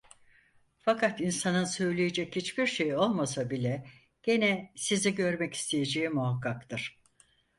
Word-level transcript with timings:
Fakat 0.79 1.21
insanın 1.21 1.63
söyleyecek 1.63 2.35
hiçbir 2.35 2.65
şeyi 2.67 2.95
olmasa 2.97 3.49
bile 3.49 3.85
gene 4.23 4.71
sizi 4.75 5.15
görmek 5.15 5.53
isteyeceği 5.53 6.09
muhakkaktır. 6.09 6.99